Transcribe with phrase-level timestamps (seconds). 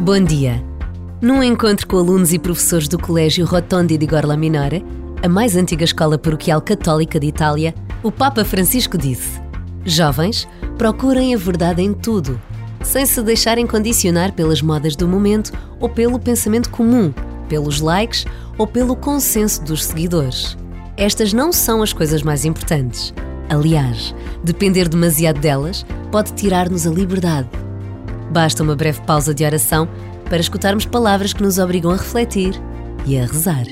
[0.00, 0.64] Bom dia.
[1.20, 4.84] Num encontro com alunos e professores do Colégio Rotondi di Gorla Minore,
[5.22, 9.40] a mais antiga escola paroquial católica de Itália, o Papa Francisco disse:
[9.84, 12.40] Jovens, procurem a verdade em tudo,
[12.82, 17.12] sem se deixarem condicionar pelas modas do momento ou pelo pensamento comum,
[17.48, 18.24] pelos likes
[18.58, 20.56] ou pelo consenso dos seguidores.
[20.96, 23.14] Estas não são as coisas mais importantes.
[23.48, 27.61] Aliás, depender demasiado delas pode tirar-nos a liberdade.
[28.32, 29.86] Basta uma breve pausa de oração
[30.24, 32.54] para escutarmos palavras que nos obrigam a refletir
[33.04, 33.66] e a rezar.